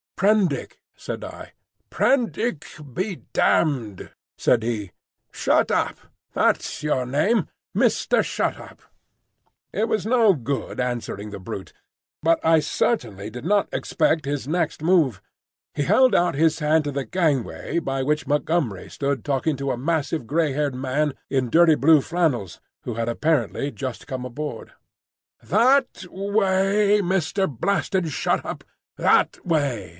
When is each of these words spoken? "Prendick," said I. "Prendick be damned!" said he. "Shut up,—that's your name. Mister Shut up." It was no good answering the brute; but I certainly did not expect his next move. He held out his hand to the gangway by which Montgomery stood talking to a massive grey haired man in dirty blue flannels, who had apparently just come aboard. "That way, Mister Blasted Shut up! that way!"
"Prendick," 0.17 0.77
said 0.95 1.23
I. 1.23 1.53
"Prendick 1.89 2.63
be 2.93 3.23
damned!" 3.33 4.11
said 4.37 4.61
he. 4.61 4.91
"Shut 5.31 5.71
up,—that's 5.71 6.83
your 6.83 7.07
name. 7.07 7.47
Mister 7.73 8.21
Shut 8.21 8.59
up." 8.59 8.81
It 9.73 9.87
was 9.87 10.05
no 10.05 10.33
good 10.35 10.79
answering 10.79 11.31
the 11.31 11.39
brute; 11.39 11.73
but 12.21 12.43
I 12.45 12.59
certainly 12.59 13.31
did 13.31 13.45
not 13.45 13.67
expect 13.73 14.25
his 14.25 14.47
next 14.47 14.83
move. 14.83 15.21
He 15.73 15.83
held 15.83 16.13
out 16.13 16.35
his 16.35 16.59
hand 16.59 16.83
to 16.83 16.91
the 16.91 17.05
gangway 17.05 17.79
by 17.79 18.03
which 18.03 18.27
Montgomery 18.27 18.89
stood 18.89 19.25
talking 19.25 19.55
to 19.57 19.71
a 19.71 19.77
massive 19.77 20.27
grey 20.27 20.53
haired 20.53 20.75
man 20.75 21.13
in 21.31 21.49
dirty 21.49 21.75
blue 21.75 22.01
flannels, 22.01 22.59
who 22.83 22.93
had 22.93 23.09
apparently 23.09 23.71
just 23.71 24.05
come 24.05 24.25
aboard. 24.25 24.73
"That 25.41 26.05
way, 26.11 27.01
Mister 27.01 27.47
Blasted 27.47 28.11
Shut 28.11 28.45
up! 28.45 28.63
that 28.97 29.43
way!" 29.43 29.87